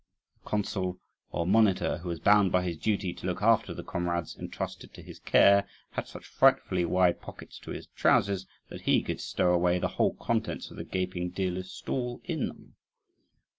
The 0.43 0.49
consul 0.49 0.99
or 1.29 1.45
monitor, 1.45 1.99
who 1.99 2.09
was 2.09 2.19
bound 2.19 2.51
by 2.51 2.63
his 2.63 2.75
duty 2.77 3.13
to 3.13 3.27
look 3.27 3.43
after 3.43 3.71
the 3.71 3.83
comrades 3.83 4.35
entrusted 4.35 4.95
to 4.95 5.03
his 5.03 5.19
care, 5.19 5.69
had 5.91 6.07
such 6.07 6.25
frightfully 6.25 6.85
wide 6.85 7.21
pockets 7.21 7.59
to 7.59 7.69
his 7.69 7.85
trousers 7.85 8.47
that 8.69 8.81
he 8.81 9.03
could 9.03 9.21
stow 9.21 9.53
away 9.53 9.77
the 9.77 9.89
whole 9.99 10.15
contents 10.15 10.71
of 10.71 10.77
the 10.77 10.85
gaping 10.85 11.29
dealer's 11.29 11.69
stall 11.71 12.19
in 12.23 12.47
them. 12.47 12.73